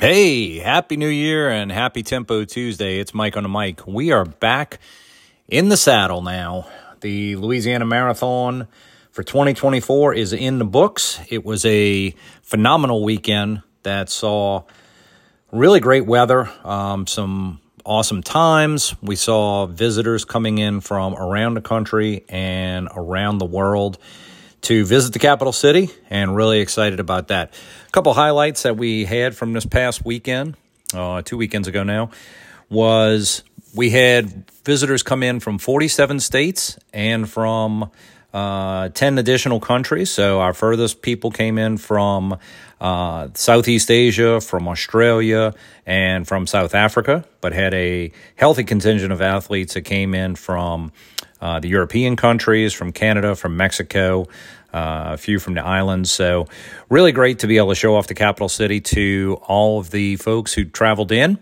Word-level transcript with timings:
Hey, 0.00 0.60
happy 0.60 0.96
new 0.96 1.08
year 1.08 1.50
and 1.50 1.72
happy 1.72 2.04
Tempo 2.04 2.44
Tuesday. 2.44 3.00
It's 3.00 3.12
Mike 3.12 3.36
on 3.36 3.42
the 3.42 3.48
mic. 3.48 3.84
We 3.84 4.12
are 4.12 4.24
back 4.24 4.78
in 5.48 5.70
the 5.70 5.76
saddle 5.76 6.22
now. 6.22 6.68
The 7.00 7.34
Louisiana 7.34 7.84
Marathon 7.84 8.68
for 9.10 9.24
2024 9.24 10.14
is 10.14 10.32
in 10.32 10.60
the 10.60 10.64
books. 10.64 11.18
It 11.30 11.44
was 11.44 11.64
a 11.64 12.14
phenomenal 12.42 13.02
weekend 13.02 13.62
that 13.82 14.08
saw 14.08 14.62
really 15.50 15.80
great 15.80 16.06
weather, 16.06 16.48
um, 16.62 17.08
some 17.08 17.60
awesome 17.84 18.22
times. 18.22 18.94
We 19.02 19.16
saw 19.16 19.66
visitors 19.66 20.24
coming 20.24 20.58
in 20.58 20.80
from 20.80 21.16
around 21.16 21.54
the 21.54 21.60
country 21.60 22.24
and 22.28 22.88
around 22.94 23.38
the 23.38 23.46
world 23.46 23.98
to 24.62 24.84
visit 24.84 25.12
the 25.12 25.18
capital 25.18 25.52
city 25.52 25.90
and 26.10 26.34
really 26.34 26.60
excited 26.60 27.00
about 27.00 27.28
that. 27.28 27.52
A 27.86 27.90
couple 27.90 28.12
highlights 28.14 28.62
that 28.62 28.76
we 28.76 29.04
had 29.04 29.36
from 29.36 29.52
this 29.52 29.66
past 29.66 30.04
weekend, 30.04 30.56
uh, 30.94 31.22
two 31.22 31.36
weekends 31.36 31.68
ago 31.68 31.82
now, 31.82 32.10
was 32.68 33.42
we 33.74 33.90
had 33.90 34.50
visitors 34.64 35.02
come 35.02 35.22
in 35.22 35.40
from 35.40 35.58
47 35.58 36.20
states 36.20 36.78
and 36.92 37.28
from 37.28 37.90
uh, 38.32 38.90
10 38.90 39.18
additional 39.18 39.60
countries. 39.60 40.10
So 40.10 40.40
our 40.40 40.52
furthest 40.52 41.00
people 41.02 41.30
came 41.30 41.58
in 41.58 41.78
from 41.78 42.38
uh, 42.80 43.28
Southeast 43.34 43.90
Asia, 43.90 44.40
from 44.40 44.68
Australia, 44.68 45.54
and 45.86 46.28
from 46.28 46.46
South 46.46 46.74
Africa, 46.74 47.24
but 47.40 47.52
had 47.52 47.74
a 47.74 48.12
healthy 48.36 48.64
contingent 48.64 49.12
of 49.12 49.22
athletes 49.22 49.74
that 49.74 49.82
came 49.82 50.14
in 50.14 50.36
from 50.36 50.92
uh, 51.40 51.60
the 51.60 51.68
European 51.68 52.16
countries, 52.16 52.72
from 52.72 52.92
Canada, 52.92 53.34
from 53.34 53.56
Mexico, 53.56 54.26
uh, 54.72 55.12
a 55.12 55.16
few 55.16 55.38
from 55.38 55.54
the 55.54 55.64
islands. 55.64 56.10
So, 56.10 56.46
really 56.90 57.12
great 57.12 57.40
to 57.40 57.46
be 57.46 57.56
able 57.58 57.70
to 57.70 57.74
show 57.74 57.96
off 57.96 58.06
the 58.06 58.14
capital 58.14 58.48
city 58.48 58.80
to 58.80 59.38
all 59.42 59.78
of 59.78 59.90
the 59.90 60.16
folks 60.16 60.52
who 60.52 60.64
traveled 60.64 61.12
in. 61.12 61.38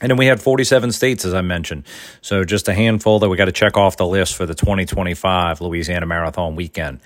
And 0.00 0.10
then 0.10 0.16
we 0.16 0.26
had 0.26 0.42
47 0.42 0.90
states, 0.90 1.24
as 1.24 1.32
I 1.32 1.42
mentioned. 1.42 1.84
So, 2.20 2.44
just 2.44 2.68
a 2.68 2.74
handful 2.74 3.20
that 3.20 3.28
we 3.28 3.36
got 3.36 3.46
to 3.46 3.52
check 3.52 3.76
off 3.76 3.96
the 3.96 4.06
list 4.06 4.36
for 4.36 4.46
the 4.46 4.54
2025 4.54 5.60
Louisiana 5.60 6.06
Marathon 6.06 6.56
weekend. 6.56 7.00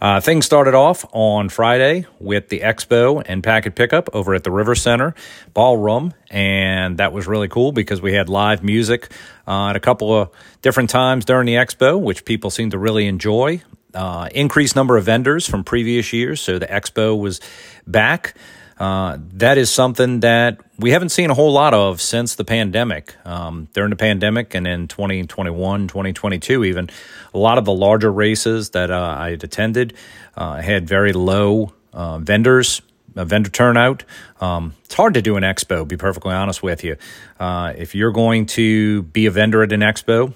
Uh, 0.00 0.18
things 0.18 0.46
started 0.46 0.74
off 0.74 1.04
on 1.12 1.50
Friday 1.50 2.06
with 2.18 2.48
the 2.48 2.60
expo 2.60 3.22
and 3.26 3.44
packet 3.44 3.74
pickup 3.74 4.08
over 4.14 4.34
at 4.34 4.44
the 4.44 4.50
River 4.50 4.74
Center 4.74 5.14
Ballroom, 5.52 6.14
and 6.30 6.96
that 6.96 7.12
was 7.12 7.26
really 7.26 7.48
cool 7.48 7.70
because 7.70 8.00
we 8.00 8.14
had 8.14 8.30
live 8.30 8.62
music 8.62 9.12
uh, 9.46 9.68
at 9.68 9.76
a 9.76 9.80
couple 9.80 10.14
of 10.14 10.30
different 10.62 10.88
times 10.88 11.26
during 11.26 11.44
the 11.44 11.54
expo, 11.54 12.00
which 12.00 12.24
people 12.24 12.48
seemed 12.48 12.70
to 12.70 12.78
really 12.78 13.06
enjoy. 13.06 13.60
Uh, 13.92 14.28
increased 14.32 14.74
number 14.74 14.96
of 14.96 15.04
vendors 15.04 15.46
from 15.46 15.64
previous 15.64 16.12
years, 16.14 16.40
so 16.40 16.58
the 16.58 16.66
expo 16.66 17.18
was 17.18 17.40
back. 17.86 18.34
Uh, 18.80 19.18
that 19.34 19.58
is 19.58 19.70
something 19.70 20.20
that 20.20 20.58
we 20.78 20.90
haven't 20.90 21.10
seen 21.10 21.28
a 21.28 21.34
whole 21.34 21.52
lot 21.52 21.74
of 21.74 22.00
since 22.00 22.36
the 22.36 22.44
pandemic. 22.44 23.14
Um, 23.26 23.68
during 23.74 23.90
the 23.90 23.96
pandemic 23.96 24.54
and 24.54 24.66
in 24.66 24.88
2021, 24.88 25.86
2022, 25.86 26.64
even, 26.64 26.88
a 27.34 27.38
lot 27.38 27.58
of 27.58 27.66
the 27.66 27.74
larger 27.74 28.10
races 28.10 28.70
that 28.70 28.90
uh, 28.90 29.16
I 29.18 29.32
had 29.32 29.44
attended 29.44 29.92
uh, 30.34 30.62
had 30.62 30.88
very 30.88 31.12
low 31.12 31.74
uh, 31.92 32.20
vendors. 32.20 32.80
vendor 33.14 33.50
turnout. 33.50 34.04
Um, 34.40 34.74
it's 34.86 34.94
hard 34.94 35.12
to 35.12 35.20
do 35.20 35.36
an 35.36 35.42
expo, 35.42 35.86
be 35.86 35.98
perfectly 35.98 36.32
honest 36.32 36.62
with 36.62 36.82
you. 36.82 36.96
Uh, 37.38 37.74
if 37.76 37.94
you're 37.94 38.12
going 38.12 38.46
to 38.46 39.02
be 39.02 39.26
a 39.26 39.30
vendor 39.30 39.62
at 39.62 39.72
an 39.72 39.80
expo, 39.80 40.32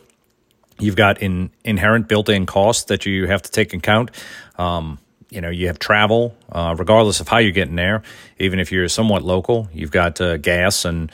you've 0.78 0.96
got 0.96 1.22
in, 1.22 1.50
inherent 1.64 2.08
built-in 2.08 2.44
costs 2.44 2.84
that 2.84 3.06
you 3.06 3.26
have 3.26 3.40
to 3.40 3.50
take 3.50 3.72
into 3.72 3.82
account. 3.82 4.10
Um, 4.58 4.98
you 5.34 5.40
know, 5.40 5.50
you 5.50 5.66
have 5.66 5.78
travel, 5.78 6.36
uh, 6.52 6.76
regardless 6.78 7.18
of 7.20 7.26
how 7.26 7.38
you're 7.38 7.50
getting 7.50 7.74
there. 7.74 8.02
Even 8.38 8.60
if 8.60 8.70
you're 8.70 8.88
somewhat 8.88 9.22
local, 9.22 9.68
you've 9.72 9.90
got 9.90 10.20
uh, 10.20 10.36
gas, 10.36 10.84
and 10.84 11.10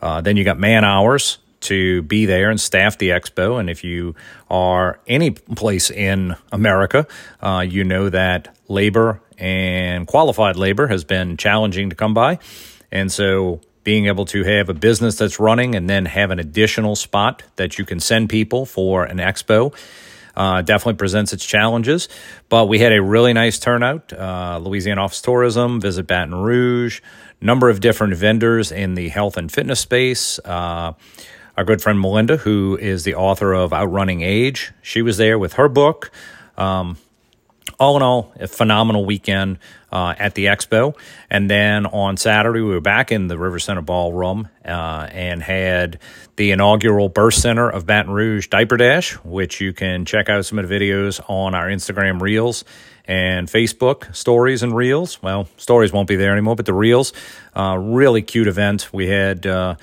uh, 0.00 0.20
then 0.20 0.36
you 0.36 0.44
got 0.44 0.58
man 0.58 0.84
hours 0.84 1.38
to 1.60 2.02
be 2.02 2.26
there 2.26 2.50
and 2.50 2.60
staff 2.60 2.98
the 2.98 3.08
expo. 3.08 3.58
And 3.58 3.68
if 3.68 3.82
you 3.82 4.14
are 4.48 5.00
any 5.06 5.30
place 5.32 5.90
in 5.90 6.36
America, 6.52 7.06
uh, 7.40 7.64
you 7.68 7.82
know 7.82 8.10
that 8.10 8.56
labor 8.68 9.20
and 9.38 10.06
qualified 10.06 10.56
labor 10.56 10.86
has 10.86 11.02
been 11.02 11.36
challenging 11.36 11.90
to 11.90 11.96
come 11.96 12.14
by, 12.14 12.38
and 12.92 13.10
so 13.10 13.60
being 13.82 14.06
able 14.06 14.24
to 14.24 14.44
have 14.44 14.68
a 14.70 14.74
business 14.74 15.16
that's 15.16 15.38
running 15.38 15.74
and 15.74 15.90
then 15.90 16.06
have 16.06 16.30
an 16.30 16.38
additional 16.38 16.96
spot 16.96 17.42
that 17.56 17.78
you 17.78 17.84
can 17.84 18.00
send 18.00 18.30
people 18.30 18.64
for 18.64 19.04
an 19.04 19.18
expo 19.18 19.74
uh, 20.36 20.62
definitely 20.62 20.96
presents 20.96 21.32
its 21.32 21.44
challenges, 21.44 22.08
but 22.48 22.66
we 22.66 22.78
had 22.78 22.92
a 22.92 23.02
really 23.02 23.32
nice 23.32 23.58
turnout. 23.58 24.12
Uh, 24.12 24.58
Louisiana 24.62 25.02
Office 25.02 25.20
Tourism, 25.20 25.80
Visit 25.80 26.06
Baton 26.06 26.34
Rouge, 26.34 27.00
number 27.40 27.68
of 27.68 27.80
different 27.80 28.14
vendors 28.16 28.72
in 28.72 28.94
the 28.94 29.08
health 29.08 29.36
and 29.36 29.50
fitness 29.50 29.80
space. 29.80 30.38
Uh, 30.40 30.92
our 31.56 31.64
good 31.64 31.80
friend 31.80 32.00
Melinda, 32.00 32.38
who 32.38 32.76
is 32.80 33.04
the 33.04 33.14
author 33.14 33.52
of 33.52 33.72
Outrunning 33.72 34.22
Age, 34.22 34.72
she 34.82 35.02
was 35.02 35.18
there 35.18 35.38
with 35.38 35.54
her 35.54 35.68
book. 35.68 36.10
Um, 36.56 36.96
all 37.84 37.96
in 37.96 38.02
all, 38.02 38.32
a 38.40 38.48
phenomenal 38.48 39.04
weekend 39.04 39.58
uh, 39.92 40.14
at 40.18 40.34
the 40.34 40.46
expo. 40.46 40.96
And 41.28 41.50
then 41.50 41.84
on 41.84 42.16
Saturday, 42.16 42.60
we 42.60 42.70
were 42.70 42.80
back 42.80 43.12
in 43.12 43.28
the 43.28 43.36
River 43.36 43.58
Center 43.58 43.82
Ballroom 43.82 44.48
uh, 44.64 45.06
and 45.12 45.42
had 45.42 45.98
the 46.36 46.50
inaugural 46.50 47.10
Birth 47.10 47.34
Center 47.34 47.68
of 47.68 47.84
Baton 47.84 48.10
Rouge 48.10 48.48
Diaper 48.48 48.78
Dash, 48.78 49.12
which 49.22 49.60
you 49.60 49.74
can 49.74 50.06
check 50.06 50.30
out 50.30 50.46
some 50.46 50.58
of 50.58 50.66
the 50.66 50.74
videos 50.74 51.20
on 51.28 51.54
our 51.54 51.68
Instagram 51.68 52.22
Reels 52.22 52.64
and 53.04 53.48
Facebook 53.48 54.14
stories 54.16 54.62
and 54.62 54.74
reels. 54.74 55.22
Well, 55.22 55.46
stories 55.58 55.92
won't 55.92 56.08
be 56.08 56.16
there 56.16 56.32
anymore, 56.32 56.56
but 56.56 56.64
the 56.64 56.72
reels. 56.72 57.12
Uh, 57.54 57.76
really 57.78 58.22
cute 58.22 58.48
event. 58.48 58.94
We 58.94 59.08
had 59.08 59.46
uh, 59.46 59.74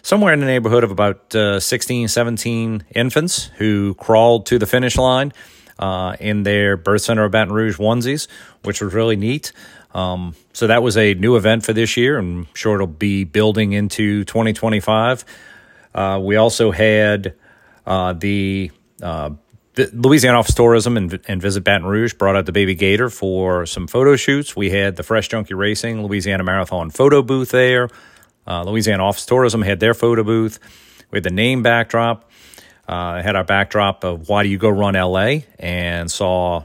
somewhere 0.00 0.32
in 0.32 0.40
the 0.40 0.46
neighborhood 0.46 0.84
of 0.84 0.90
about 0.90 1.34
uh, 1.34 1.60
16, 1.60 2.08
17 2.08 2.84
infants 2.94 3.50
who 3.58 3.92
crawled 3.94 4.46
to 4.46 4.58
the 4.58 4.66
finish 4.66 4.96
line 4.96 5.34
uh, 5.78 6.16
in 6.20 6.42
their 6.42 6.76
Birth 6.76 7.02
Center 7.02 7.24
of 7.24 7.32
Baton 7.32 7.52
Rouge 7.52 7.78
onesies, 7.78 8.28
which 8.62 8.80
was 8.80 8.94
really 8.94 9.16
neat. 9.16 9.52
Um, 9.94 10.34
so 10.52 10.66
that 10.66 10.82
was 10.82 10.96
a 10.96 11.14
new 11.14 11.36
event 11.36 11.64
for 11.64 11.72
this 11.72 11.96
year. 11.96 12.18
And 12.18 12.46
I'm 12.46 12.54
sure 12.54 12.74
it'll 12.74 12.86
be 12.86 13.24
building 13.24 13.72
into 13.72 14.24
2025. 14.24 15.24
Uh, 15.94 16.20
we 16.22 16.36
also 16.36 16.70
had 16.70 17.34
uh, 17.86 18.14
the 18.14 18.70
uh, 19.02 19.30
Louisiana 19.92 20.38
Office 20.38 20.54
Tourism 20.54 20.96
and, 20.96 21.20
and, 21.28 21.40
Visit 21.40 21.64
Baton 21.64 21.86
Rouge 21.86 22.14
brought 22.14 22.36
out 22.36 22.46
the 22.46 22.52
baby 22.52 22.74
gator 22.74 23.08
for 23.10 23.66
some 23.66 23.86
photo 23.86 24.16
shoots. 24.16 24.54
We 24.54 24.70
had 24.70 24.96
the 24.96 25.02
Fresh 25.02 25.28
Junkie 25.28 25.54
Racing 25.54 26.02
Louisiana 26.02 26.44
Marathon 26.44 26.90
photo 26.90 27.22
booth 27.22 27.50
there. 27.50 27.88
Uh, 28.46 28.64
Louisiana 28.64 29.04
Office 29.04 29.26
Tourism 29.26 29.62
had 29.62 29.80
their 29.80 29.94
photo 29.94 30.22
booth. 30.22 30.58
We 31.10 31.16
had 31.16 31.24
the 31.24 31.30
name 31.30 31.62
backdrop. 31.62 32.30
Uh, 32.88 33.22
had 33.22 33.36
our 33.36 33.44
backdrop 33.44 34.04
of 34.04 34.28
why 34.28 34.42
do 34.42 34.48
you 34.48 34.58
go 34.58 34.68
run 34.68 34.94
LA 34.94 35.42
and 35.58 36.10
saw 36.10 36.64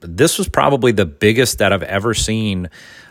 this 0.00 0.38
was 0.38 0.48
probably 0.48 0.92
the 0.92 1.06
biggest 1.06 1.58
that 1.58 1.72
I've 1.72 1.82
ever 1.82 2.14
seen. 2.14 2.68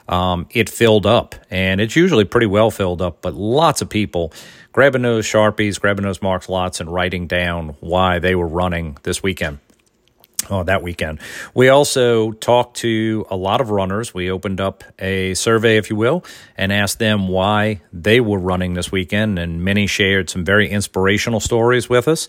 Um, 0.07 0.47
it 0.51 0.69
filled 0.69 1.07
up, 1.07 1.33
and 1.49 1.81
it's 1.81 1.95
usually 1.95 2.25
pretty 2.25 2.45
well 2.45 2.69
filled 2.69 3.01
up, 3.01 3.23
but 3.23 3.33
lots 3.33 3.81
of 3.81 3.89
people 3.89 4.31
grabbing 4.71 5.01
those 5.01 5.25
sharpies, 5.25 5.79
grabbing 5.79 6.03
those 6.03 6.21
marks 6.21 6.47
lots, 6.47 6.79
and 6.79 6.91
writing 6.91 7.25
down 7.25 7.75
why 7.79 8.19
they 8.19 8.35
were 8.35 8.47
running 8.47 8.97
this 9.03 9.23
weekend 9.23 9.57
oh, 10.49 10.63
that 10.63 10.81
weekend. 10.81 11.19
We 11.53 11.69
also 11.69 12.31
talked 12.31 12.77
to 12.77 13.25
a 13.29 13.35
lot 13.35 13.61
of 13.61 13.69
runners. 13.69 14.13
We 14.13 14.31
opened 14.31 14.61
up 14.61 14.83
a 14.99 15.33
survey, 15.33 15.77
if 15.77 15.89
you 15.89 15.95
will, 15.95 16.23
and 16.57 16.71
asked 16.71 16.99
them 16.99 17.27
why 17.27 17.81
they 17.93 18.19
were 18.19 18.39
running 18.39 18.73
this 18.73 18.91
weekend, 18.91 19.39
and 19.39 19.63
many 19.63 19.87
shared 19.87 20.29
some 20.29 20.45
very 20.45 20.69
inspirational 20.69 21.39
stories 21.39 21.89
with 21.89 22.07
us. 22.07 22.27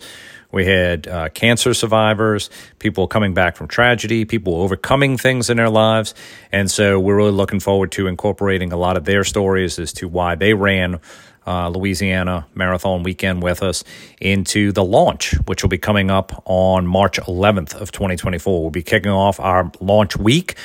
We 0.51 0.65
had 0.65 1.07
uh, 1.07 1.29
cancer 1.29 1.73
survivors, 1.73 2.49
people 2.79 3.07
coming 3.07 3.33
back 3.33 3.57
from 3.57 3.67
tragedy, 3.67 4.23
people 4.23 4.55
overcoming 4.55 5.17
things 5.17 5.49
in 5.49 5.57
their 5.57 5.69
lives. 5.69 6.13
And 6.51 6.71
so 6.71 6.99
we're 6.99 7.17
really 7.17 7.31
looking 7.31 7.59
forward 7.59 7.91
to 7.93 8.07
incorporating 8.07 8.71
a 8.71 8.77
lot 8.77 8.95
of 8.95 9.03
their 9.03 9.23
stories 9.25 9.77
as 9.77 9.91
to 9.93 10.07
why 10.07 10.35
they 10.35 10.53
ran 10.53 10.99
uh, 11.47 11.69
Louisiana 11.69 12.45
Marathon 12.53 13.03
weekend 13.03 13.41
with 13.41 13.63
us 13.63 13.83
into 14.19 14.71
the 14.71 14.83
launch, 14.83 15.33
which 15.45 15.63
will 15.63 15.69
be 15.69 15.77
coming 15.77 16.11
up 16.11 16.43
on 16.45 16.85
March 16.85 17.19
11th 17.21 17.73
of 17.73 17.91
2024. 17.91 18.61
We'll 18.61 18.69
be 18.69 18.83
kicking 18.83 19.11
off 19.11 19.39
our 19.39 19.71
launch 19.79 20.17
week 20.17 20.57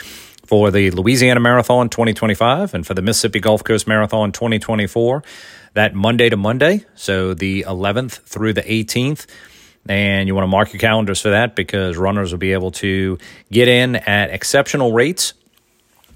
for 0.45 0.71
the 0.71 0.91
Louisiana 0.91 1.41
Marathon 1.41 1.89
2025 1.89 2.75
and 2.75 2.87
for 2.87 2.95
the 2.95 3.03
Mississippi 3.03 3.41
Gulf 3.41 3.65
Coast 3.65 3.87
Marathon 3.87 4.33
2024 4.33 5.23
that 5.75 5.95
Monday 5.95 6.29
to 6.29 6.37
Monday, 6.37 6.85
so 6.95 7.33
the 7.35 7.65
11th 7.67 8.21
through 8.25 8.53
the 8.53 8.63
18th. 8.63 9.27
And 9.89 10.29
you 10.29 10.35
want 10.35 10.45
to 10.45 10.49
mark 10.49 10.73
your 10.73 10.81
calendars 10.81 11.21
for 11.21 11.31
that 11.31 11.57
because 11.57 11.97
runners 11.97 12.31
will 12.31 12.39
be 12.39 12.53
able 12.53 12.71
to 12.73 13.19
get 13.51 13.69
in 13.69 13.97
at 13.97 14.31
exceptional 14.31 14.93
rates 14.93 15.35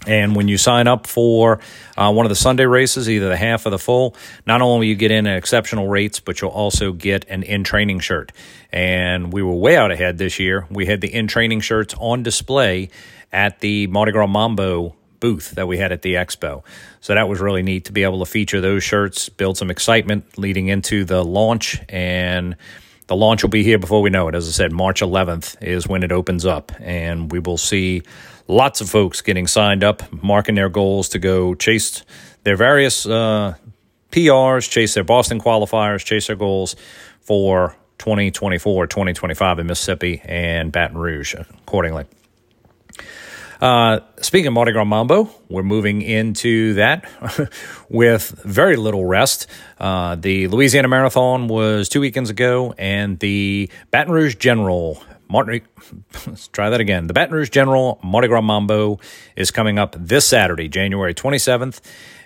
and 0.07 0.37
when 0.37 0.49
you 0.49 0.57
sign 0.57 0.87
up 0.87 1.07
for 1.07 1.61
uh, 1.97 2.13
one 2.13 2.25
of 2.27 2.31
the 2.31 2.37
Sunday 2.37 2.65
races, 2.65 3.09
either 3.09 3.29
the 3.29 3.37
half 3.37 3.67
or 3.67 3.71
the 3.71 3.79
full, 3.79 4.15
not 4.47 4.63
only 4.63 4.79
will 4.79 4.85
you 4.85 4.95
get 4.95 5.11
in 5.11 5.27
at 5.27 5.37
exceptional 5.37 5.89
rates, 5.89 6.21
but 6.21 6.41
you'll 6.41 6.51
also 6.51 6.93
get 6.93 7.25
an 7.29 7.43
in 7.43 7.65
training 7.65 8.01
shirt. 8.01 8.33
And 8.73 9.33
we 9.33 9.43
were 9.43 9.55
way 9.55 9.77
out 9.77 9.91
ahead 9.91 10.19
this 10.19 10.39
year. 10.39 10.67
We 10.71 10.87
had 10.87 11.01
the 11.01 11.13
in 11.13 11.27
training 11.27 11.61
shirts 11.61 11.95
on 11.99 12.23
display 12.23 12.91
at 13.33 13.61
the 13.61 13.87
Mardi 13.89 14.13
Gras 14.13 14.27
Mambo 14.27 14.95
booth 15.19 15.53
that 15.53 15.67
we 15.67 15.79
had 15.79 15.93
at 15.93 16.03
the 16.03 16.15
expo. 16.15 16.63
So 17.01 17.15
that 17.15 17.29
was 17.29 17.41
really 17.41 17.63
neat 17.63 17.87
to 17.87 17.93
be 17.93 18.03
able 18.03 18.21
to 18.21 18.27
feature 18.27 18.61
those 18.61 18.85
shirts, 18.85 19.29
build 19.29 19.57
some 19.57 19.71
excitement 19.71 20.39
leading 20.39 20.69
into 20.69 21.05
the 21.05 21.25
launch. 21.25 21.81
And 21.89 22.57
the 23.07 23.17
launch 23.17 23.43
will 23.43 23.51
be 23.51 23.63
here 23.63 23.79
before 23.79 24.03
we 24.03 24.11
know 24.11 24.29
it. 24.29 24.35
As 24.35 24.49
I 24.49 24.51
said, 24.51 24.73
March 24.73 25.01
11th 25.01 25.63
is 25.63 25.87
when 25.87 26.03
it 26.03 26.13
opens 26.13 26.45
up. 26.45 26.73
And 26.81 27.31
we 27.31 27.39
will 27.39 27.59
see 27.59 28.03
lots 28.49 28.81
of 28.81 28.91
folks 28.91 29.21
getting 29.21 29.47
signed 29.47 29.85
up, 29.85 30.03
marking 30.23 30.55
their 30.55 30.69
goals 30.69 31.09
to 31.11 31.19
go 31.19 31.55
chase 31.55 32.03
their 32.43 32.57
various 32.57 33.07
uh, 33.07 33.55
PRs, 34.11 34.69
chase 34.69 34.95
their 34.95 35.05
Boston 35.05 35.41
qualifiers, 35.41 36.05
chase 36.05 36.27
their 36.27 36.37
goals 36.37 36.75
for 37.21 37.77
2024, 37.99 38.87
2025 38.87 39.59
in 39.59 39.67
Mississippi 39.67 40.21
and 40.25 40.73
Baton 40.73 40.99
Rouge 40.99 41.35
accordingly. 41.35 42.07
Uh, 43.61 44.01
speaking 44.21 44.49
of 44.49 44.53
Mardi 44.53 44.73
Gras 44.73 44.85
Mambo, 44.85 45.31
we're 45.49 45.63
moving 45.63 46.03
into 46.03 46.75
that 46.75 47.09
with 47.89 48.29
very 48.45 48.77
little 48.77 49.05
rest. 49.07 49.47
Uh, 49.79 50.15
the 50.15 50.49
Louisiana 50.49 50.89
Marathon 50.89 51.49
was 51.49 51.89
two 51.89 52.01
weekends 52.01 52.31
ago, 52.31 52.75
and 52.77 53.19
the 53.19 53.71
Baton 53.91 54.13
Rouge 54.13 54.37
General. 54.37 55.03
Martin, 55.29 55.63
let's 56.27 56.49
try 56.49 56.71
that 56.71 56.81
again. 56.81 57.07
The 57.07 57.15
Baton 57.15 57.35
Rouge 57.35 57.51
General 57.51 57.99
Mardi 58.05 58.29
Gras 58.29 58.43
Mambo 58.43 59.01
is 59.35 59.51
coming 59.51 59.79
up 59.79 59.97
this 59.99 60.27
Saturday, 60.27 60.69
January 60.69 61.15
27th, 61.15 61.81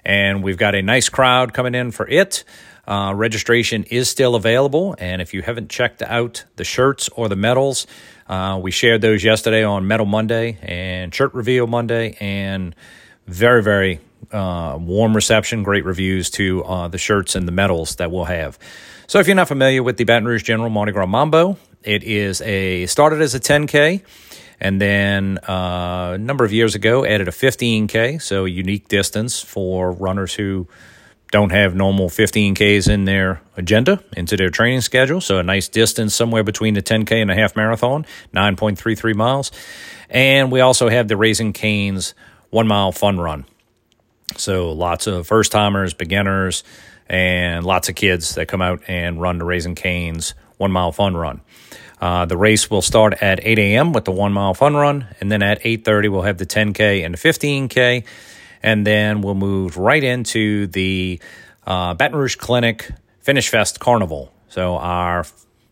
and 0.05 0.43
we've 0.43 0.59
got 0.59 0.75
a 0.75 0.82
nice 0.82 1.09
crowd 1.09 1.55
coming 1.55 1.75
in 1.75 1.93
for 1.93 2.06
it. 2.09 2.44
Uh, 2.90 3.14
registration 3.14 3.84
is 3.84 4.10
still 4.10 4.34
available, 4.34 4.96
and 4.98 5.22
if 5.22 5.32
you 5.32 5.42
haven't 5.42 5.70
checked 5.70 6.02
out 6.02 6.42
the 6.56 6.64
shirts 6.64 7.08
or 7.10 7.28
the 7.28 7.37
medals, 7.37 7.87
uh, 8.26 8.58
we 8.60 8.72
shared 8.72 9.00
those 9.00 9.22
yesterday 9.22 9.62
on 9.62 9.87
Medal 9.87 10.06
Monday 10.06 10.58
and 10.60 11.14
Shirt 11.14 11.32
Reveal 11.32 11.69
Monday, 11.69 12.16
and 12.19 12.75
very, 13.28 13.62
very 13.62 14.00
uh, 14.32 14.76
warm 14.81 15.14
reception, 15.14 15.62
great 15.62 15.84
reviews 15.84 16.31
to 16.31 16.64
uh, 16.64 16.88
the 16.88 16.98
shirts 16.98 17.37
and 17.37 17.46
the 17.46 17.52
medals 17.52 17.94
that 17.96 18.10
we'll 18.10 18.25
have. 18.25 18.58
So, 19.06 19.20
if 19.20 19.28
you're 19.28 19.36
not 19.36 19.46
familiar 19.46 19.84
with 19.84 19.96
the 19.96 20.02
Baton 20.02 20.25
Rouge 20.25 20.43
General 20.43 20.69
Mardi 20.69 20.90
Gras 20.90 21.06
Mambo, 21.06 21.58
it 21.84 22.02
is 22.02 22.40
a 22.40 22.86
started 22.86 23.22
as 23.22 23.36
a 23.36 23.40
10K 23.40 24.02
and 24.60 24.81
then 24.81 25.38
uh, 25.48 26.12
a 26.14 26.19
number 26.19 26.44
of 26.44 26.52
years 26.52 26.75
ago 26.75 27.04
added 27.04 27.28
a 27.28 27.31
15K, 27.31 28.20
so 28.20 28.46
unique 28.46 28.88
distance 28.88 29.40
for 29.40 29.93
runners 29.93 30.34
who 30.34 30.66
don't 31.31 31.50
have 31.50 31.75
normal 31.75 32.09
15Ks 32.09 32.88
in 32.88 33.05
their 33.05 33.41
agenda, 33.56 34.03
into 34.17 34.37
their 34.37 34.50
training 34.50 34.81
schedule. 34.81 35.21
So 35.21 35.38
a 35.38 35.43
nice 35.43 35.69
distance 35.69 36.15
somewhere 36.15 36.43
between 36.43 36.75
the 36.75 36.82
10K 36.82 37.23
and 37.23 37.31
a 37.31 37.35
half 37.35 37.55
marathon, 37.55 38.05
9.33 38.35 39.15
miles. 39.15 39.53
And 40.09 40.50
we 40.50 40.61
also 40.61 40.88
have 40.88 41.06
the 41.09 41.17
Raising 41.17 41.53
Cane's 41.53 42.15
one 42.50 42.67
mile 42.67 42.91
fun 42.93 43.21
run. 43.21 43.44
So 44.37 44.73
lots 44.73 45.06
of 45.06 45.27
first 45.27 45.53
timers, 45.53 45.94
beginners, 45.94 46.65
and 47.09 47.65
lots 47.65 47.88
of 47.88 47.94
kids 47.94 48.35
that 48.35 48.47
come 48.47 48.62
out 48.62 48.82
and 48.88 49.21
run 49.21 49.38
the 49.38 49.44
Raising 49.44 49.75
Cane's 49.75 50.35
one 50.56 50.73
mile 50.73 50.93
fun 50.93 51.17
run. 51.17 51.41
Uh, 52.00 52.25
the 52.25 52.37
race 52.37 52.71
will 52.71 52.82
start 52.82 53.15
at 53.23 53.41
8 53.43 53.59
a.m. 53.59 53.93
with 53.93 54.05
the 54.05 54.12
one 54.12 54.32
mile 54.32 54.55
fun 54.55 54.75
run, 54.75 55.06
and 55.21 55.31
then 55.31 55.43
at 55.43 55.61
8:30 55.62 56.11
we'll 56.11 56.23
have 56.23 56.38
the 56.38 56.47
10k 56.47 57.05
and 57.05 57.15
the 57.15 57.19
15k, 57.19 58.05
and 58.62 58.86
then 58.86 59.22
we'll 59.22 59.34
move 59.34 59.76
right 59.76 60.02
into 60.02 60.66
the 60.68 61.20
uh, 61.66 61.94
Baton 61.94 62.18
Rouge 62.18 62.36
Clinic 62.36 62.90
Finish 63.20 63.48
Fest 63.48 63.80
Carnival. 63.80 64.32
So 64.48 64.76
our 64.76 65.24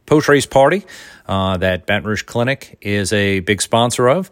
post 0.07 0.29
race 0.29 0.47
party 0.47 0.85
uh, 1.27 1.57
that 1.59 1.87
Baton 1.87 2.09
Rouge 2.09 2.23
Clinic 2.23 2.79
is 2.81 3.13
a 3.13 3.41
big 3.41 3.61
sponsor 3.61 4.09
of. 4.09 4.31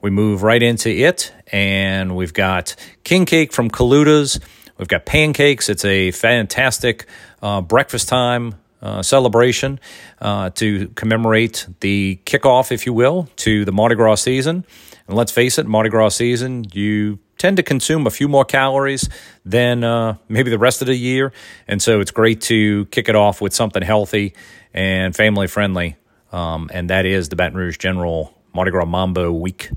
We 0.00 0.10
move 0.10 0.42
right 0.42 0.62
into 0.62 0.90
it, 0.90 1.32
and 1.50 2.14
we've 2.14 2.34
got 2.34 2.76
king 3.02 3.24
cake 3.24 3.52
from 3.52 3.70
Caluda's. 3.70 4.38
We've 4.78 4.88
got 4.88 5.06
pancakes. 5.06 5.68
It's 5.68 5.84
a 5.84 6.10
fantastic 6.10 7.06
uh, 7.42 7.62
breakfast 7.62 8.08
time 8.08 8.56
uh, 8.82 9.02
celebration 9.02 9.80
uh, 10.20 10.50
to 10.50 10.88
commemorate 10.88 11.66
the 11.80 12.20
kickoff, 12.24 12.70
if 12.70 12.86
you 12.86 12.92
will, 12.92 13.28
to 13.36 13.64
the 13.64 13.72
Mardi 13.72 13.94
Gras 13.94 14.16
season. 14.16 14.64
And 15.08 15.16
let's 15.16 15.32
face 15.32 15.58
it, 15.58 15.66
Mardi 15.66 15.88
Gras 15.88 16.10
season, 16.10 16.66
you 16.72 17.18
tend 17.38 17.56
to 17.58 17.62
consume 17.62 18.06
a 18.06 18.10
few 18.10 18.28
more 18.28 18.44
calories 18.44 19.08
than 19.44 19.84
uh, 19.84 20.16
maybe 20.28 20.50
the 20.50 20.58
rest 20.58 20.80
of 20.80 20.86
the 20.86 20.96
year. 20.96 21.32
And 21.68 21.80
so 21.80 22.00
it's 22.00 22.10
great 22.10 22.40
to 22.42 22.86
kick 22.86 23.08
it 23.08 23.14
off 23.14 23.40
with 23.40 23.54
something 23.54 23.82
healthy 23.82 24.34
and 24.72 25.14
family 25.14 25.46
friendly. 25.46 25.96
Um, 26.32 26.70
and 26.72 26.90
that 26.90 27.06
is 27.06 27.28
the 27.28 27.36
Baton 27.36 27.56
Rouge 27.56 27.78
General 27.78 28.34
Mardi 28.54 28.70
Gras 28.70 28.86
Mambo 28.86 29.32
week. 29.32 29.70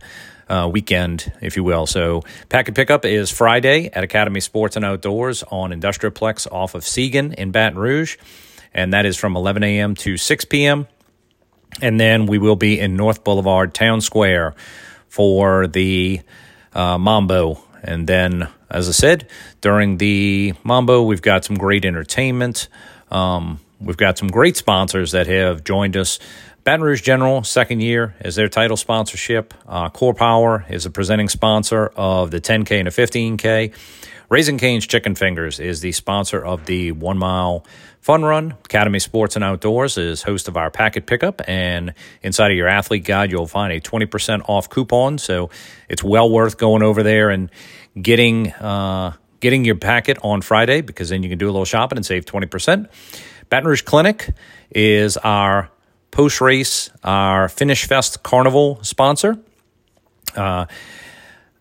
Uh, 0.47 0.67
weekend, 0.67 1.31
if 1.43 1.55
you 1.55 1.63
will. 1.63 1.85
So, 1.85 2.23
packet 2.49 2.73
pickup 2.73 3.05
is 3.05 3.29
Friday 3.29 3.91
at 3.93 4.03
Academy 4.03 4.39
Sports 4.39 4.75
and 4.75 4.83
Outdoors 4.83 5.43
on 5.43 5.69
Industrialplex 5.69 6.51
off 6.51 6.73
of 6.73 6.81
Siegen 6.81 7.35
in 7.35 7.51
Baton 7.51 7.77
Rouge, 7.77 8.17
and 8.73 8.91
that 8.93 9.05
is 9.05 9.15
from 9.15 9.35
11 9.35 9.61
a.m. 9.61 9.93
to 9.97 10.17
6 10.17 10.45
p.m. 10.45 10.87
And 11.83 11.99
then 11.99 12.25
we 12.25 12.39
will 12.39 12.55
be 12.55 12.79
in 12.79 12.95
North 12.95 13.23
Boulevard 13.23 13.75
Town 13.75 14.01
Square 14.01 14.55
for 15.07 15.67
the 15.67 16.21
uh, 16.73 16.97
Mambo. 16.97 17.63
And 17.81 18.07
then, 18.07 18.49
as 18.69 18.89
I 18.89 18.91
said, 18.91 19.27
during 19.61 19.97
the 19.97 20.53
Mambo, 20.63 21.03
we've 21.03 21.21
got 21.21 21.45
some 21.45 21.57
great 21.57 21.85
entertainment. 21.85 22.67
Um, 23.09 23.59
we've 23.79 23.97
got 23.97 24.17
some 24.17 24.27
great 24.27 24.57
sponsors 24.57 25.11
that 25.13 25.27
have 25.27 25.63
joined 25.63 25.95
us. 25.95 26.19
Baton 26.63 26.81
Rouge 26.81 27.01
General, 27.01 27.43
second 27.43 27.81
year, 27.81 28.15
is 28.19 28.35
their 28.35 28.49
title 28.49 28.77
sponsorship. 28.77 29.53
Uh, 29.67 29.89
Core 29.89 30.13
Power 30.13 30.65
is 30.69 30.85
a 30.85 30.89
presenting 30.89 31.29
sponsor 31.29 31.87
of 31.95 32.31
the 32.31 32.41
10K 32.41 32.79
and 32.79 32.87
the 32.87 32.91
15K. 32.91 33.73
Raising 34.29 34.59
Cane's 34.59 34.85
Chicken 34.85 35.15
Fingers 35.15 35.59
is 35.59 35.81
the 35.81 35.91
sponsor 35.91 36.45
of 36.45 36.65
the 36.67 36.91
one 36.91 37.17
mile 37.17 37.65
fun 38.01 38.23
run. 38.23 38.55
Academy 38.65 38.99
Sports 38.99 39.35
and 39.35 39.43
Outdoors 39.43 39.97
is 39.97 40.23
host 40.23 40.47
of 40.47 40.57
our 40.57 40.71
packet 40.71 41.05
pickup. 41.05 41.41
And 41.47 41.93
inside 42.21 42.51
of 42.51 42.57
your 42.57 42.67
athlete 42.67 43.05
guide, 43.05 43.31
you'll 43.31 43.47
find 43.47 43.73
a 43.73 43.79
20% 43.79 44.41
off 44.47 44.69
coupon. 44.69 45.17
So 45.17 45.49
it's 45.87 46.03
well 46.03 46.29
worth 46.29 46.57
going 46.57 46.83
over 46.83 47.03
there 47.03 47.29
and 47.29 47.49
getting, 47.99 48.51
uh, 48.53 49.13
getting 49.39 49.65
your 49.65 49.75
packet 49.75 50.17
on 50.23 50.41
Friday 50.41 50.81
because 50.81 51.09
then 51.09 51.23
you 51.23 51.29
can 51.29 51.37
do 51.37 51.45
a 51.45 51.51
little 51.51 51.65
shopping 51.65 51.97
and 51.97 52.05
save 52.05 52.25
20%. 52.25 52.87
Baton 53.49 53.67
Rouge 53.67 53.81
Clinic 53.81 54.29
is 54.71 55.17
our 55.17 55.69
post 56.11 56.41
race, 56.41 56.89
our 57.03 57.49
Finish 57.49 57.85
Fest 57.85 58.23
Carnival 58.23 58.79
sponsor. 58.83 59.37
Uh, 60.35 60.65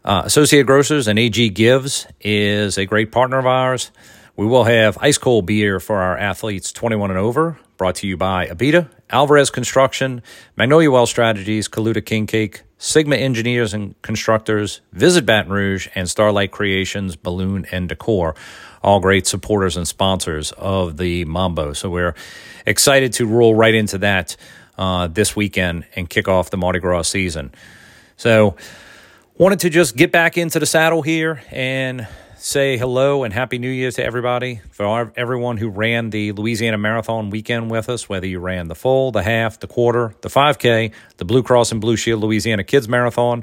uh, 0.04 0.22
Associated 0.24 0.66
Grocers 0.66 1.08
and 1.08 1.18
AG 1.18 1.50
Gives 1.50 2.06
is 2.20 2.78
a 2.78 2.86
great 2.86 3.12
partner 3.12 3.38
of 3.38 3.46
ours. 3.46 3.90
We 4.38 4.46
will 4.46 4.62
have 4.62 4.96
ice 5.00 5.18
cold 5.18 5.46
beer 5.46 5.80
for 5.80 5.96
our 5.96 6.16
athletes 6.16 6.70
21 6.70 7.10
and 7.10 7.18
over, 7.18 7.58
brought 7.76 7.96
to 7.96 8.06
you 8.06 8.16
by 8.16 8.46
Abita, 8.46 8.88
Alvarez 9.10 9.50
Construction, 9.50 10.22
Magnolia 10.56 10.92
Wealth 10.92 11.08
Strategies, 11.08 11.66
Caluda 11.66 12.06
King 12.06 12.28
Cake, 12.28 12.62
Sigma 12.78 13.16
Engineers 13.16 13.74
and 13.74 14.00
Constructors, 14.00 14.80
Visit 14.92 15.26
Baton 15.26 15.50
Rouge, 15.50 15.88
and 15.96 16.06
Starlite 16.06 16.52
Creations 16.52 17.16
Balloon 17.16 17.66
and 17.72 17.88
Decor. 17.88 18.36
All 18.80 19.00
great 19.00 19.26
supporters 19.26 19.76
and 19.76 19.88
sponsors 19.88 20.52
of 20.52 20.98
the 20.98 21.24
Mambo. 21.24 21.72
So 21.72 21.90
we're 21.90 22.14
excited 22.64 23.14
to 23.14 23.26
roll 23.26 23.56
right 23.56 23.74
into 23.74 23.98
that 23.98 24.36
uh, 24.78 25.08
this 25.08 25.34
weekend 25.34 25.84
and 25.96 26.08
kick 26.08 26.28
off 26.28 26.50
the 26.50 26.56
Mardi 26.56 26.78
Gras 26.78 27.02
season. 27.08 27.50
So, 28.16 28.54
Wanted 29.38 29.60
to 29.60 29.70
just 29.70 29.94
get 29.94 30.10
back 30.10 30.36
into 30.36 30.58
the 30.58 30.66
saddle 30.66 31.00
here 31.00 31.44
and 31.52 32.08
say 32.40 32.78
hello 32.78 33.24
and 33.24 33.34
happy 33.34 33.58
new 33.58 33.68
year 33.68 33.90
to 33.90 34.04
everybody 34.04 34.60
for 34.70 35.12
everyone 35.16 35.56
who 35.56 35.68
ran 35.68 36.10
the 36.10 36.30
louisiana 36.30 36.78
marathon 36.78 37.30
weekend 37.30 37.68
with 37.68 37.88
us 37.88 38.08
whether 38.08 38.28
you 38.28 38.38
ran 38.38 38.68
the 38.68 38.76
full 38.76 39.10
the 39.10 39.24
half 39.24 39.58
the 39.58 39.66
quarter 39.66 40.14
the 40.20 40.28
5k 40.28 40.92
the 41.16 41.24
blue 41.24 41.42
cross 41.42 41.72
and 41.72 41.80
blue 41.80 41.96
shield 41.96 42.22
louisiana 42.22 42.62
kids 42.62 42.88
marathon 42.88 43.42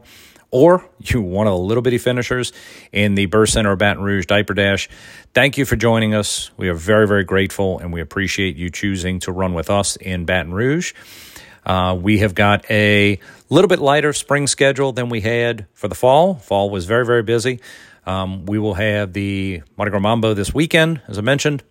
or 0.50 0.90
you 1.00 1.22
one 1.22 1.46
of 1.46 1.52
the 1.52 1.60
little 1.60 1.84
bitty 1.84 1.98
finishers 1.98 2.54
in 2.94 3.16
the 3.16 3.26
birth 3.26 3.50
center 3.50 3.76
baton 3.76 4.02
rouge 4.02 4.28
diaper 4.28 4.54
dash 4.54 4.88
thank 5.34 5.58
you 5.58 5.66
for 5.66 5.76
joining 5.76 6.14
us 6.14 6.52
we 6.56 6.70
are 6.70 6.74
very 6.74 7.06
very 7.06 7.26
grateful 7.26 7.78
and 7.80 7.92
we 7.92 8.00
appreciate 8.00 8.56
you 8.56 8.70
choosing 8.70 9.20
to 9.20 9.30
run 9.30 9.54
with 9.54 9.70
us 9.70 9.98
in 9.98 10.24
baton 10.24 10.54
rouge 10.54 10.94
uh, 11.66 11.98
we 12.00 12.20
have 12.20 12.34
got 12.34 12.64
a 12.70 13.20
little 13.50 13.68
bit 13.68 13.80
lighter 13.80 14.14
spring 14.14 14.48
schedule 14.48 14.94
than 14.94 15.10
we 15.10 15.22
had 15.22 15.66
for 15.74 15.88
the 15.88 15.96
fall. 15.96 16.36
Fall 16.36 16.70
was 16.70 16.86
very, 16.86 17.04
very 17.04 17.24
busy. 17.24 17.60
Um, 18.06 18.46
we 18.46 18.60
will 18.60 18.76
have 18.76 19.14
the 19.14 19.64
Mardi 19.78 19.92
Gras 19.92 20.00
Mambo 20.00 20.34
this 20.34 20.54
weekend, 20.54 21.02
as 21.08 21.18
I 21.18 21.22
mentioned. 21.22 21.64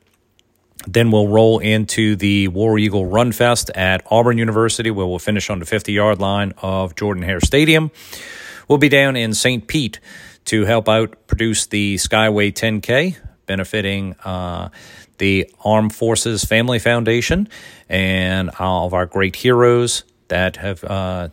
Then 0.86 1.10
we'll 1.10 1.28
roll 1.28 1.60
into 1.60 2.16
the 2.16 2.48
War 2.48 2.78
Eagle 2.78 3.06
Run 3.06 3.32
Fest 3.32 3.70
at 3.74 4.02
Auburn 4.10 4.38
University, 4.38 4.90
where 4.90 5.06
we'll 5.06 5.18
finish 5.18 5.48
on 5.48 5.58
the 5.58 5.64
50 5.64 5.92
yard 5.92 6.20
line 6.20 6.52
of 6.58 6.94
Jordan 6.94 7.22
Hare 7.22 7.40
Stadium. 7.40 7.90
We'll 8.68 8.78
be 8.78 8.88
down 8.88 9.16
in 9.16 9.34
St. 9.34 9.66
Pete 9.66 10.00
to 10.46 10.64
help 10.64 10.88
out 10.88 11.26
produce 11.26 11.66
the 11.66 11.96
Skyway 11.96 12.52
10K, 12.52 13.16
benefiting 13.46 14.14
uh, 14.24 14.70
the 15.18 15.50
Armed 15.64 15.94
Forces 15.94 16.44
Family 16.44 16.78
Foundation 16.78 17.48
and 17.88 18.50
all 18.58 18.86
of 18.86 18.94
our 18.94 19.06
great 19.06 19.36
heroes 19.36 20.04
that 20.28 20.56
have 20.56 20.82
uh, 20.84 21.28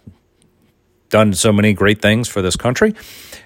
done 1.11 1.33
so 1.33 1.53
many 1.53 1.73
great 1.73 2.01
things 2.01 2.27
for 2.27 2.41
this 2.41 2.55
country. 2.55 2.95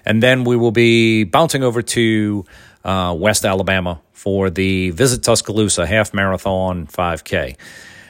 And 0.06 0.22
then 0.22 0.44
we 0.44 0.56
will 0.56 0.70
be 0.70 1.24
bouncing 1.24 1.62
over 1.62 1.82
to 1.82 2.44
uh, 2.84 3.14
West 3.18 3.44
Alabama 3.44 4.00
for 4.12 4.48
the 4.48 4.90
Visit 4.90 5.22
Tuscaloosa 5.22 5.84
half 5.86 6.14
marathon 6.14 6.86
5K. 6.86 7.56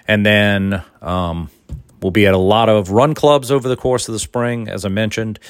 And 0.06 0.24
then 0.24 0.82
um, 1.02 1.50
we'll 2.00 2.12
be 2.12 2.26
at 2.26 2.34
a 2.34 2.38
lot 2.38 2.68
of 2.68 2.90
run 2.90 3.14
clubs 3.14 3.50
over 3.50 3.68
the 3.68 3.76
course 3.76 4.08
of 4.08 4.12
the 4.12 4.18
spring, 4.18 4.68
as 4.68 4.84
I 4.84 4.88
mentioned. 4.88 5.40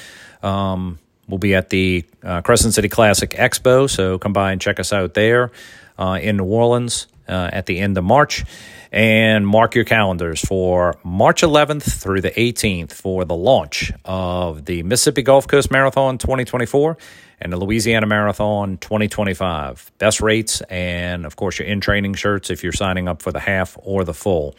Um, 0.41 0.97
we'll 1.27 1.37
be 1.37 1.53
at 1.53 1.69
the 1.69 2.05
uh, 2.23 2.41
Crescent 2.41 2.73
City 2.73 2.89
Classic 2.89 3.29
Expo, 3.29 3.89
so 3.89 4.17
come 4.17 4.33
by 4.33 4.51
and 4.51 4.61
check 4.61 4.79
us 4.79 4.91
out 4.91 5.13
there 5.13 5.51
uh, 5.99 6.17
in 6.21 6.37
New 6.37 6.45
Orleans 6.45 7.07
uh, 7.27 7.49
at 7.51 7.65
the 7.65 7.79
end 7.79 7.97
of 7.97 8.03
March. 8.03 8.43
And 8.91 9.45
mark 9.45 9.75
your 9.75 9.83
calendars 9.83 10.39
for 10.39 10.95
March 11.03 11.41
11th 11.41 12.01
through 12.01 12.21
the 12.21 12.31
18th 12.31 12.93
for 12.93 13.25
the 13.25 13.35
launch 13.35 13.91
of 14.05 14.63
the 14.65 14.83
Mississippi 14.83 15.23
Gulf 15.23 15.47
Coast 15.47 15.71
Marathon 15.71 16.17
2024 16.17 16.97
and 17.39 17.51
the 17.51 17.57
Louisiana 17.57 18.07
Marathon 18.07 18.77
2025. 18.77 19.91
Best 19.97 20.21
rates 20.21 20.61
and, 20.61 21.25
of 21.25 21.35
course, 21.35 21.59
your 21.59 21.67
in 21.67 21.81
training 21.81 22.13
shirts 22.13 22.49
if 22.49 22.63
you're 22.63 22.71
signing 22.71 23.07
up 23.07 23.21
for 23.21 23.31
the 23.31 23.39
half 23.39 23.77
or 23.81 24.03
the 24.03 24.13
full. 24.13 24.55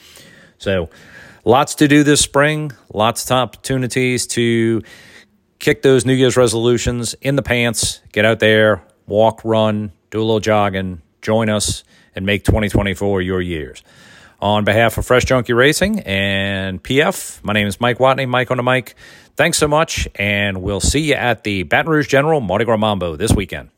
So, 0.58 0.90
lots 1.44 1.76
to 1.76 1.88
do 1.88 2.04
this 2.04 2.20
spring, 2.20 2.72
lots 2.92 3.24
of 3.30 3.36
opportunities 3.36 4.26
to 4.28 4.82
kick 5.58 5.82
those 5.82 6.04
New 6.04 6.14
Year's 6.14 6.36
resolutions 6.36 7.14
in 7.20 7.36
the 7.36 7.42
pants, 7.42 8.00
get 8.12 8.24
out 8.24 8.38
there, 8.38 8.82
walk, 9.06 9.40
run, 9.44 9.92
do 10.10 10.18
a 10.18 10.22
little 10.22 10.40
jogging, 10.40 11.02
join 11.28 11.50
us, 11.50 11.84
and 12.14 12.24
make 12.24 12.42
2024 12.42 13.20
your 13.20 13.42
years. 13.42 13.82
On 14.40 14.64
behalf 14.64 14.96
of 14.96 15.04
Fresh 15.04 15.26
Junkie 15.26 15.52
Racing 15.52 16.00
and 16.00 16.82
PF, 16.82 17.44
my 17.44 17.52
name 17.52 17.66
is 17.66 17.82
Mike 17.82 17.98
Watney, 17.98 18.26
Mike 18.26 18.50
on 18.50 18.56
the 18.56 18.62
mic. 18.62 18.94
Thanks 19.36 19.58
so 19.58 19.68
much, 19.68 20.08
and 20.14 20.62
we'll 20.62 20.80
see 20.80 21.00
you 21.00 21.14
at 21.14 21.44
the 21.44 21.64
Baton 21.64 21.92
Rouge 21.92 22.08
General 22.08 22.40
Mardi 22.40 22.64
Gras 22.64 22.78
Mambo 22.78 23.14
this 23.16 23.32
weekend. 23.32 23.68